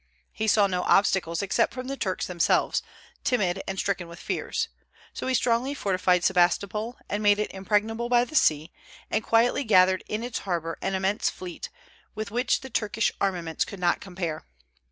He 0.31 0.47
saw 0.47 0.65
no 0.65 0.81
obstacles 0.81 1.43
except 1.43 1.75
from 1.75 1.85
the 1.85 1.95
Turks 1.95 2.25
themselves, 2.25 2.81
timid 3.23 3.61
and 3.67 3.77
stricken 3.77 4.07
with 4.07 4.17
fears; 4.19 4.67
so 5.13 5.27
he 5.27 5.35
strongly 5.35 5.75
fortified 5.75 6.23
Sebastopol 6.23 6.97
and 7.07 7.21
made 7.21 7.37
it 7.37 7.53
impregnable 7.53 8.09
by 8.09 8.23
the 8.25 8.33
sea, 8.33 8.71
and 9.11 9.23
quietly 9.23 9.63
gathered 9.63 10.03
in 10.07 10.23
its 10.23 10.39
harbor 10.39 10.75
an 10.81 10.95
immense 10.95 11.29
fleet, 11.29 11.69
with 12.15 12.31
which 12.31 12.61
the 12.61 12.69
Turkish 12.71 13.11
armaments 13.21 13.63
could 13.63 13.79
not 13.79 14.01
compare. 14.01 14.47